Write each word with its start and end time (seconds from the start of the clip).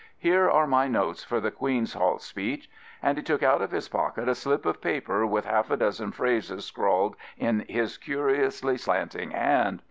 Here 0.17 0.49
are 0.49 0.65
my 0.65 0.87
notes 0.87 1.23
for 1.23 1.39
the 1.39 1.51
Queen*s 1.51 1.93
Hall 1.93 2.17
speech. 2.17 2.67
And 3.03 3.19
he 3.19 3.23
took 3.23 3.43
out 3.43 3.61
of 3.61 3.69
his 3.69 3.87
pocket 3.87 4.27
a 4.27 4.33
slip 4.33 4.65
of 4.65 4.81
paper 4.81 5.27
with 5.27 5.45
half 5.45 5.69
a 5.69 5.77
dozen 5.77 6.11
phrases 6.11 6.65
scrawled 6.65 7.15
in 7.37 7.59
his 7.69 7.99
curiously 7.99 8.77
slanting 8.79 9.29
hand. 9.29 9.79